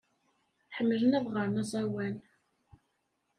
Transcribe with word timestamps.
Ḥemmlen 0.75 1.17
ad 1.17 1.25
ɣren 1.33 1.61
aẓawan. 1.61 2.15